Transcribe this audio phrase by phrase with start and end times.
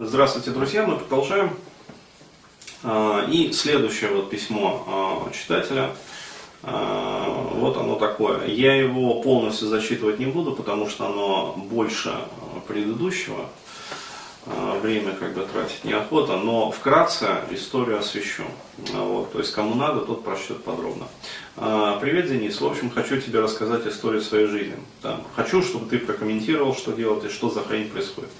[0.00, 1.56] Здравствуйте, друзья, мы продолжаем.
[2.82, 5.92] А, и следующее вот письмо а, читателя.
[6.64, 8.44] А, вот оно такое.
[8.48, 12.12] Я его полностью зачитывать не буду, потому что оно больше
[12.66, 13.48] предыдущего.
[14.82, 18.42] Время как бы тратить неохота, но вкратце историю освещу.
[18.92, 21.06] Вот, то есть кому надо, тот прочтет подробно.
[22.00, 22.60] Привет, Денис.
[22.60, 24.74] В общем, хочу тебе рассказать историю своей жизни.
[25.00, 28.30] Там, хочу, чтобы ты прокомментировал, что делать и что за хрень происходит.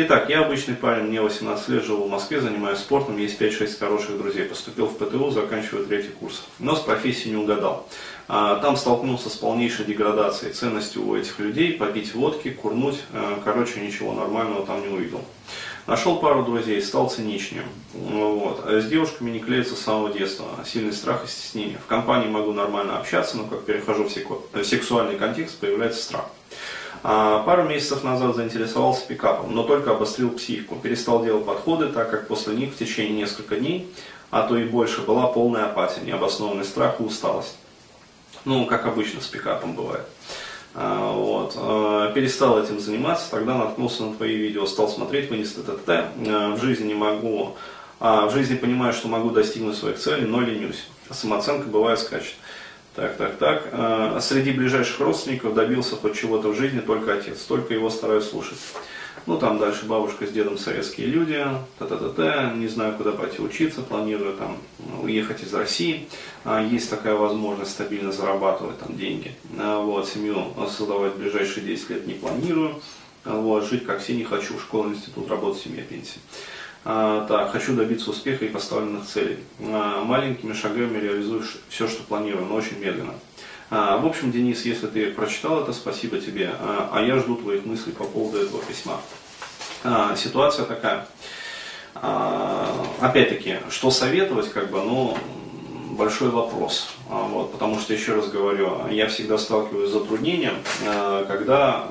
[0.00, 4.16] Итак, я обычный парень, мне 18 лет, живу в Москве, занимаюсь спортом, есть 5-6 хороших
[4.16, 4.44] друзей.
[4.44, 6.44] Поступил в ПТУ, заканчиваю третий курс.
[6.60, 7.84] Но с профессией не угадал.
[8.28, 13.80] А, там столкнулся с полнейшей деградацией ценностью у этих людей, попить водки, курнуть, а, короче,
[13.80, 15.20] ничего нормального там не увидел.
[15.88, 17.64] Нашел пару друзей, стал циничнее.
[17.92, 18.62] Вот.
[18.64, 20.46] А с девушками не клеится с самого детства.
[20.64, 21.78] Сильный страх и стеснение.
[21.84, 26.26] В компании могу нормально общаться, но как перехожу в сексуальный контекст, появляется страх.
[27.02, 30.76] А пару месяцев назад заинтересовался пикапом, но только обострил психику.
[30.76, 33.92] Перестал делать подходы, так как после них в течение нескольких дней,
[34.30, 37.56] а то и больше, была полная апатия, необоснованный страх и усталость.
[38.44, 40.04] Ну, как обычно с пикапом бывает.
[40.74, 41.54] А, вот.
[41.56, 45.88] А, перестал этим заниматься, тогда наткнулся на твои видео, стал смотреть, вынес ТТТ.
[46.16, 47.56] В жизни не могу,
[48.00, 50.86] в жизни понимаю, что могу достигнуть своих целей, но ленюсь.
[51.10, 52.34] Самооценка бывает скачет.
[52.98, 53.68] Так, так, так.
[53.70, 57.38] А, среди ближайших родственников добился хоть чего-то в жизни только отец.
[57.42, 58.58] Только его стараюсь слушать.
[59.26, 61.46] Ну, там дальше бабушка с дедом советские люди,
[61.78, 64.56] та-та-та-та, не знаю, куда пойти учиться, планирую там
[65.00, 66.08] уехать из России.
[66.44, 69.32] А, есть такая возможность стабильно зарабатывать там деньги.
[69.56, 72.80] А, вот, семью создавать в ближайшие 10 лет не планирую.
[73.24, 76.18] Вот, жить как все не хочу, школа, институт, работа, семья, пенсия.
[76.88, 79.40] Так, хочу добиться успеха и поставленных целей.
[79.60, 83.12] А, маленькими шагами реализуешь все, что планирую, но очень медленно.
[83.68, 86.50] А, в общем, Денис, если ты прочитал это, спасибо тебе.
[86.58, 88.98] А, а я жду твоих мыслей по поводу этого письма.
[90.16, 91.06] Ситуация такая.
[93.00, 95.16] Опять-таки, что советовать, как бы, ну,
[95.90, 96.88] большой вопрос.
[97.06, 100.54] Вот, потому что, еще раз говорю, я всегда сталкиваюсь с затруднением,
[101.28, 101.86] когда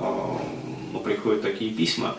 [0.91, 2.15] ну, приходят такие письма,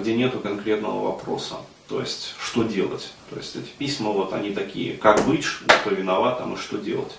[0.00, 1.56] где нету конкретного вопроса.
[1.88, 3.12] То есть, что делать?
[3.30, 7.12] То есть, эти письма, вот они такие, как быть, кто виноват, там и что делать.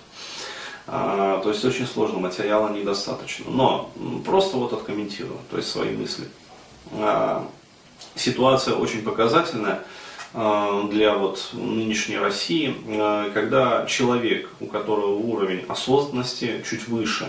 [0.88, 3.45] А, то есть, очень сложно, материала недостаточно.
[3.50, 3.91] Но
[4.25, 6.25] просто вот откомментирую, то есть, свои мысли.
[6.94, 7.47] А,
[8.16, 9.83] ситуация очень показательная
[10.33, 17.28] а, для вот нынешней России, а, когда человек, у которого уровень осознанности чуть выше,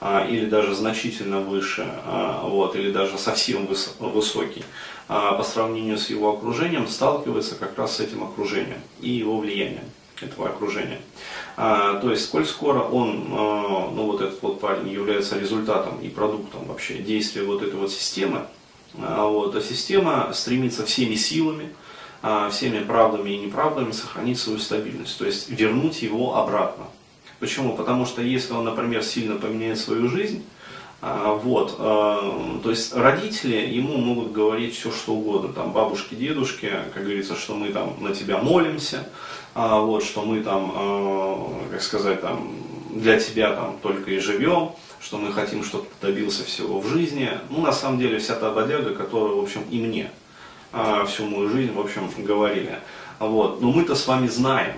[0.00, 1.86] а, или даже значительно выше,
[2.42, 3.68] вот, или даже совсем
[3.98, 4.64] высокий,
[5.08, 9.84] по сравнению с его окружением, сталкивается как раз с этим окружением и его влиянием
[10.22, 11.00] этого окружения.
[11.56, 16.08] А, то есть, сколь скоро он, а, ну вот этот вот парень является результатом и
[16.08, 18.46] продуктом вообще действия вот этой вот системы,
[18.98, 21.70] а, вот, а система стремится всеми силами,
[22.22, 26.86] а, всеми правдами и неправдами сохранить свою стабильность, то есть вернуть его обратно.
[27.38, 27.76] Почему?
[27.76, 30.57] Потому что если он, например, сильно поменяет свою жизнь, а,
[31.00, 37.04] вот, а, то есть родители ему могут говорить все, что угодно, там бабушки, дедушки, как
[37.04, 39.08] говорится, что мы там на тебя молимся,
[39.54, 42.52] а, вот, что мы там, как сказать, там
[42.90, 47.30] для тебя там только и живем, что мы хотим, чтобы ты добился всего в жизни.
[47.50, 50.10] Ну, на самом деле, вся та бодяга, которая, в общем, и мне
[51.06, 52.80] всю мою жизнь, в общем, говорили.
[53.20, 53.60] Вот.
[53.60, 54.76] Но мы-то с вами знаем,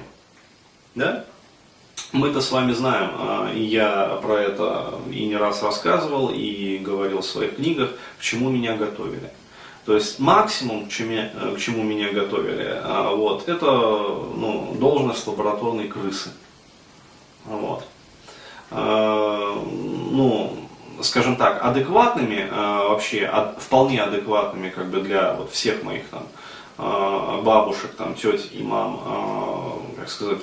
[0.95, 1.25] да?
[2.13, 7.21] Мы-то с вами знаем, а, и я про это и не раз рассказывал, и говорил
[7.21, 9.31] в своих книгах, к чему меня готовили.
[9.87, 15.87] То есть максимум, к чему, к чему меня готовили, а, вот, это ну, должность лабораторной
[15.87, 16.31] крысы.
[17.45, 17.87] Вот.
[18.73, 19.55] А,
[20.11, 20.57] ну,
[21.03, 26.27] скажем так, адекватными, вообще вполне адекватными как бы для вот всех моих там
[27.43, 30.39] бабушек, там, теть и мам, как сказать,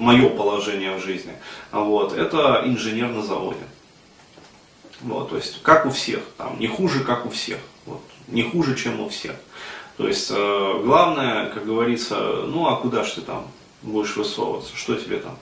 [0.00, 1.32] мое положение в жизни,
[1.70, 3.58] вот, это инженер на заводе.
[5.02, 8.76] Вот, то есть, как у всех, там, не хуже, как у всех, вот, не хуже,
[8.76, 9.36] чем у всех.
[9.96, 12.16] То есть, э, главное, как говорится,
[12.46, 13.46] ну а куда ж ты там
[13.82, 15.36] будешь высовываться, что тебе там?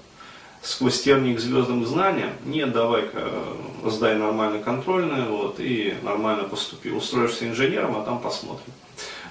[0.63, 2.31] Сквозь тернии к звездным знаниям?
[2.45, 6.91] Нет, давай-ка э, сдай нормально контрольное, вот, и нормально поступи.
[6.91, 8.73] Устроишься инженером, а там посмотрим.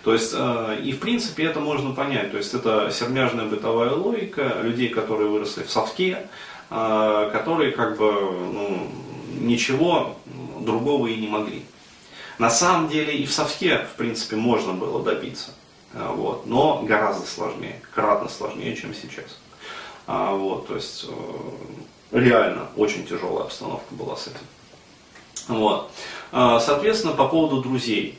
[0.07, 2.31] То есть, э, и в принципе это можно понять.
[2.31, 6.30] То есть это сермяжная бытовая логика людей, которые выросли в совке,
[6.69, 8.88] э, которые как бы ну,
[9.42, 10.15] ничего
[10.62, 11.65] другого и не могли.
[12.39, 15.51] На самом деле и в совке, в принципе, можно было добиться.
[15.92, 19.38] Э, вот, но гораздо сложнее, кратно сложнее, чем сейчас.
[20.07, 21.06] Вот, то есть
[22.13, 25.50] реально очень тяжелая обстановка была с этим.
[25.50, 25.92] Вот.
[26.31, 28.18] Соответственно, по поводу друзей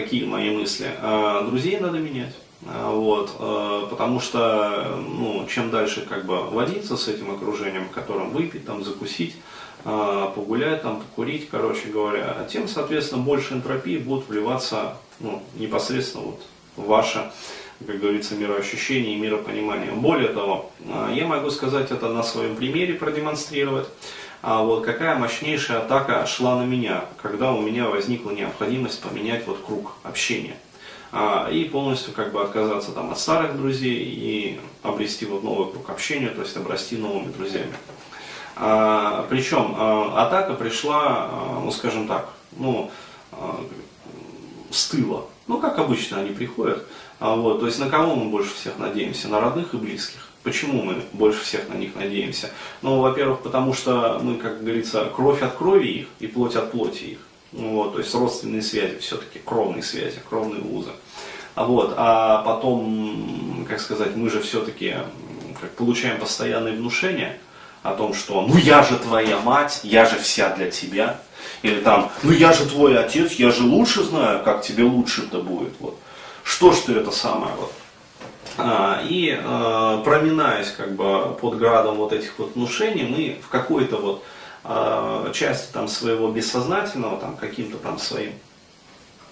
[0.00, 0.90] какие мои мысли?
[1.00, 2.34] А, друзей надо менять.
[2.66, 8.30] А, вот, а, потому что ну, чем дальше как бы водиться с этим окружением, которым
[8.30, 9.36] выпить, там, закусить,
[9.84, 16.42] погулять, там, покурить, короче говоря, тем, соответственно, больше энтропии будут вливаться ну, непосредственно вот
[16.76, 17.30] в ваше,
[17.86, 19.92] как говорится, мироощущение и миропонимание.
[19.92, 20.72] Более того,
[21.14, 23.86] я могу сказать это на своем примере, продемонстрировать
[24.40, 29.60] а вот какая мощнейшая атака шла на меня, когда у меня возникла необходимость поменять вот
[29.64, 30.56] круг общения.
[31.10, 35.88] А, и полностью как бы отказаться там от старых друзей и обрести вот новый круг
[35.90, 37.72] общения, то есть обрасти новыми друзьями.
[38.56, 42.90] А, причем а, атака пришла, а, ну скажем так, ну,
[43.32, 43.64] а,
[44.70, 45.26] с тыла.
[45.46, 46.86] Ну, как обычно они приходят.
[47.20, 49.28] А, вот, то есть на кого мы больше всех надеемся?
[49.28, 50.27] На родных и близких.
[50.42, 52.50] Почему мы больше всех на них надеемся?
[52.82, 57.04] Ну, во-первых, потому что мы, как говорится, кровь от крови их и плоть от плоти
[57.04, 57.18] их.
[57.52, 60.90] Ну, вот, то есть родственные связи все-таки, кровные связи, кровные узы.
[61.54, 64.94] А, вот, а потом, как сказать, мы же все-таки
[65.76, 67.38] получаем постоянные внушения
[67.82, 71.20] о том, что ну я же твоя мать, я же вся для тебя.
[71.62, 75.72] Или там, ну я же твой отец, я же лучше знаю, как тебе лучше-то будет.
[75.80, 75.98] Вот.
[76.44, 77.54] Что ж ты это самое?
[77.56, 77.72] Вот.
[78.58, 83.96] А, и а, проминаясь как бы под градом вот этих вот внушений, мы в какой-то
[83.96, 84.24] вот
[84.64, 88.32] а, части там своего бессознательного, там каким-то там своим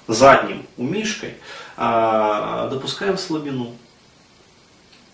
[0.07, 1.35] задним умишкой
[1.77, 3.73] допускаем слабину.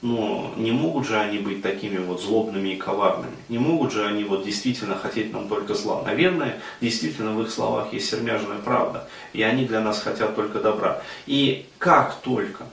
[0.02, 3.36] Но не могут же они быть такими вот злобными и коварными.
[3.48, 6.02] Не могут же они вот действительно хотеть нам только зла.
[6.02, 9.08] Наверное, действительно в их словах есть сермяжная правда.
[9.32, 11.00] И они для нас хотят только добра.
[11.26, 12.64] И как только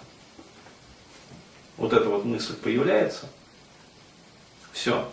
[1.79, 3.27] вот эта вот мысль появляется,
[4.71, 5.09] все.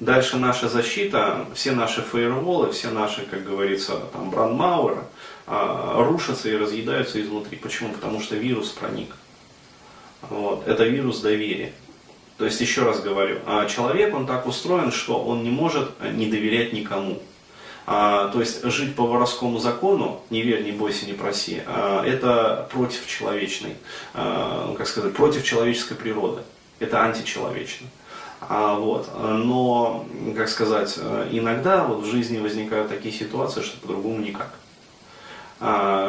[0.00, 5.02] Дальше наша защита, все наши фаерволы, все наши, как говорится, там, брандмауэры
[5.46, 7.56] а, рушатся и разъедаются изнутри.
[7.56, 7.92] Почему?
[7.92, 9.14] Потому что вирус проник.
[10.22, 10.66] Вот.
[10.66, 11.72] Это вирус доверия.
[12.38, 16.26] То есть, еще раз говорю, а человек, он так устроен, что он не может не
[16.26, 17.22] доверять никому.
[17.84, 22.68] А, то есть жить по воровскому закону, не верь, не бойся, не проси, а, это
[22.70, 23.76] против человечной,
[24.14, 26.42] а, как сказать, против человеческой природы.
[26.78, 27.86] Это античеловечно.
[28.48, 29.08] Вот.
[29.20, 30.04] Но,
[30.36, 30.98] как сказать,
[31.30, 34.52] иногда вот в жизни возникают такие ситуации, что по-другому никак.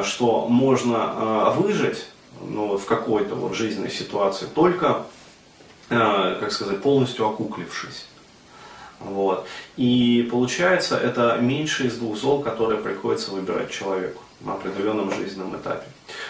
[0.03, 2.07] Что можно выжить
[2.41, 5.03] ну, в какой-то вот жизненной ситуации только,
[5.89, 8.07] как сказать, полностью окуклившись.
[9.03, 9.45] Вот.
[9.77, 15.85] И получается, это меньше из двух зол, которые приходится выбирать человеку на определенном жизненном этапе.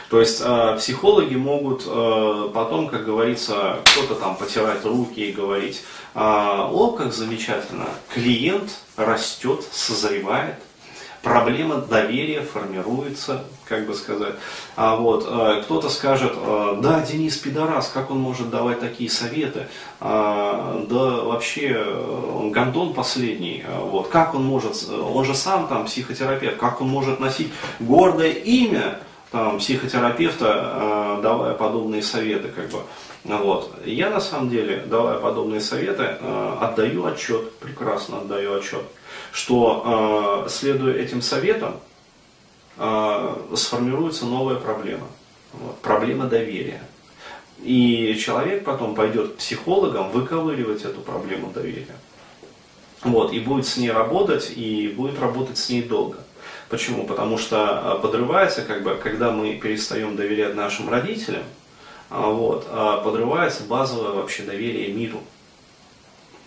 [0.10, 5.84] То есть э, психологи могут э, потом, как говорится, кто-то там потирать руки и говорить,
[6.14, 10.56] э, о, как замечательно, клиент растет, созревает,
[11.24, 14.36] проблема доверия формируется, как бы сказать.
[14.76, 19.68] А вот э, кто-то скажет, э, да, Денис пидорас, как он может давать такие советы?
[20.02, 21.82] А, да, вообще,
[22.36, 23.64] он гондон последний.
[23.84, 29.00] Вот как он может, он же сам там психотерапевт, как он может носить гордое имя
[29.32, 32.80] там, психотерапевта, давая подобные советы, как бы.
[33.24, 33.74] Вот.
[33.86, 36.18] Я на самом деле, давая подобные советы,
[36.60, 38.84] отдаю отчет, прекрасно отдаю отчет
[39.34, 41.80] что, э, следуя этим советам,
[42.78, 45.08] э, сформируется новая проблема.
[45.82, 46.84] Проблема доверия.
[47.64, 51.96] И человек потом пойдет к психологам выковыривать эту проблему доверия.
[53.02, 56.20] Вот, и будет с ней работать, и будет работать с ней долго.
[56.70, 57.06] Почему?
[57.08, 61.44] Потому что э, подрывается, как бы, когда мы перестаем доверять нашим родителям,
[62.10, 65.20] вот, подрывается базовое вообще доверие миру.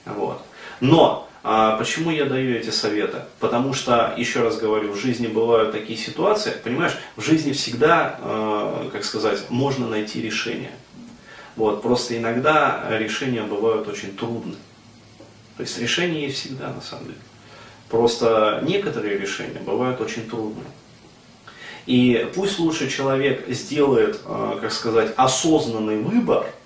[0.04, 0.40] Вот.
[0.80, 3.22] Но а почему я даю эти советы?
[3.38, 8.88] Потому что, еще раз говорю, в жизни бывают такие ситуации, понимаешь, в жизни всегда, э,
[8.90, 10.72] как сказать, можно найти решение.
[11.54, 14.56] Вот, просто иногда решения бывают очень трудны.
[15.56, 17.18] То есть решения есть всегда, на самом деле.
[17.90, 20.66] Просто некоторые решения бывают очень трудные.
[21.86, 26.44] И пусть лучше человек сделает, э, как сказать, осознанный выбор–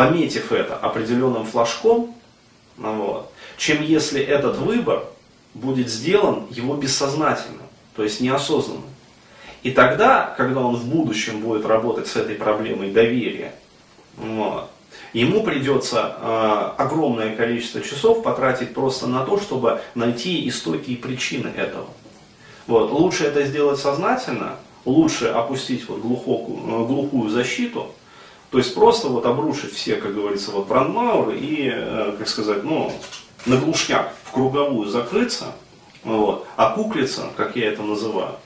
[0.00, 2.14] пометив это определенным флажком,
[2.78, 5.04] ну вот, чем если этот выбор
[5.52, 7.64] будет сделан его бессознательно,
[7.94, 8.80] то есть неосознанно.
[9.62, 13.52] И тогда, когда он в будущем будет работать с этой проблемой доверия,
[14.16, 14.70] вот,
[15.12, 21.48] ему придется э, огромное количество часов потратить просто на то, чтобы найти истоки и причины
[21.48, 21.88] этого.
[22.66, 22.90] Вот.
[22.90, 27.92] Лучше это сделать сознательно, лучше опустить вот глухокую, глухую защиту,
[28.50, 32.92] то есть просто вот обрушить все, как говорится, вот брандмауры и, э, как сказать, ну,
[33.46, 35.54] на глушняк, в круговую закрыться,
[36.02, 36.46] Вот.
[36.56, 38.36] А куклица, как я это называю,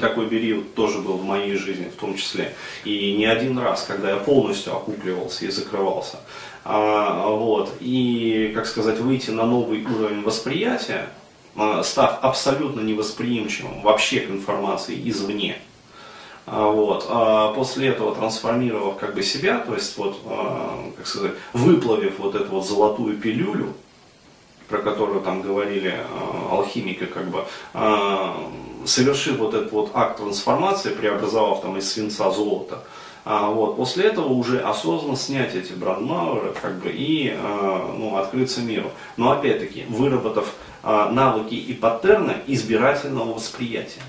[0.00, 2.54] такой период тоже был в моей жизни в том числе.
[2.84, 6.18] И не один раз, когда я полностью окукливался и закрывался.
[6.64, 7.74] А, вот.
[7.80, 11.10] И, как сказать, выйти на новый уровень восприятия,
[11.56, 15.58] а, став абсолютно невосприимчивым вообще к информации извне.
[16.50, 17.06] А, вот.
[17.08, 22.34] А после этого трансформировав как бы себя, то есть вот, а, как сказать, выплавив вот
[22.34, 23.72] эту вот золотую пилюлю,
[24.68, 26.04] про которую там говорили э,
[26.50, 27.42] алхимики, как бы,
[28.84, 32.84] совершив вот этот вот акт трансформации, преобразовав там из свинца золото,
[33.30, 38.62] а, вот, после этого уже осознанно снять эти брандмауэры как бы, и э, ну, открыться
[38.62, 38.90] миру.
[39.18, 44.00] Но опять-таки, выработав э, навыки и паттерны избирательного восприятия.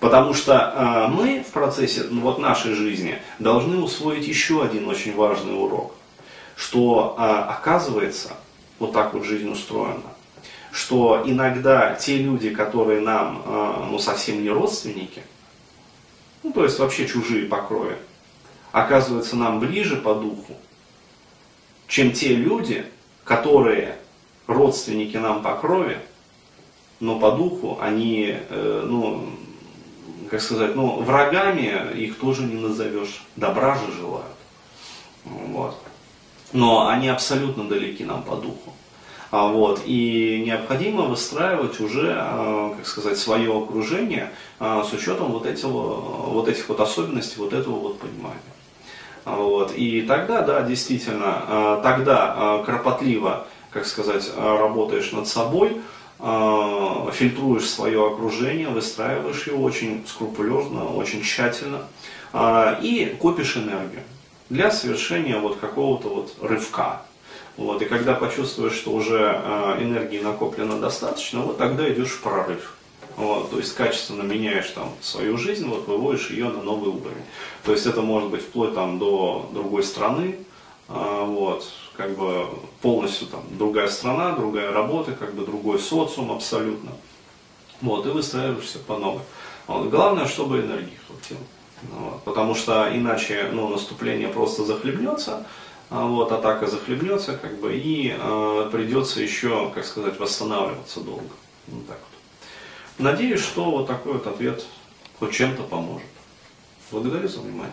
[0.00, 5.14] Потому что э, мы в процессе ну, вот, нашей жизни должны усвоить еще один очень
[5.14, 5.94] важный урок,
[6.54, 8.34] что э, оказывается,
[8.78, 10.02] вот так вот жизнь устроена.
[10.70, 15.22] Что иногда те люди, которые нам э, ну, совсем не родственники,
[16.42, 17.96] ну то есть вообще чужие по крови,
[18.72, 20.54] оказываются нам ближе по духу,
[21.88, 22.84] чем те люди,
[23.24, 23.96] которые
[24.46, 25.98] родственники нам по крови,
[27.00, 29.26] но по духу они, э, ну,
[30.30, 34.26] как сказать, ну, врагами их тоже не назовешь, добра же желают.
[35.24, 35.76] Вот
[36.52, 38.72] но они абсолютно далеки нам по духу.
[39.30, 44.30] А, вот, и необходимо выстраивать уже, а, как сказать, свое окружение
[44.60, 48.40] а, с учетом вот, этого, вот этих вот особенностей, вот этого вот понимания.
[49.24, 55.80] Вот, и тогда, да, действительно, тогда кропотливо, как сказать, работаешь над собой,
[56.18, 61.82] фильтруешь свое окружение, выстраиваешь его очень скрупулезно, очень тщательно
[62.80, 64.02] и копишь энергию
[64.48, 67.02] для совершения вот какого-то вот рывка.
[67.56, 72.74] Вот, и когда почувствуешь, что уже э, энергии накоплено достаточно, вот тогда идешь в прорыв.
[73.16, 77.24] Вот, то есть качественно меняешь там свою жизнь, вот выводишь ее на новый уровень.
[77.64, 80.36] То есть это может быть вплоть там до другой страны,
[80.88, 82.48] вот, как бы
[82.82, 86.92] полностью там другая страна, другая работа, как бы другой социум абсолютно.
[87.80, 89.22] Вот, и выстраиваешься по новой.
[89.66, 91.40] Вот, главное, чтобы энергии хватило.
[91.92, 95.46] Вот, потому что иначе ну, наступление просто захлебнется,
[95.90, 101.30] а вот, атака захлебнется, как бы, и э, придется еще, как сказать, восстанавливаться долго.
[101.68, 103.04] Вот так вот.
[103.04, 104.64] Надеюсь, что вот такой вот ответ
[105.18, 106.08] хоть чем-то поможет.
[106.90, 107.72] Благодарю за внимание.